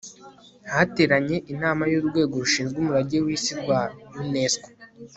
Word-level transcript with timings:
hateranye 0.73 1.37
inama 1.53 1.83
y'urwego 1.91 2.33
rushinzwe 2.41 2.77
umurage 2.79 3.17
w'isi 3.25 3.53
rwa 3.61 3.81
unesco 4.21 4.67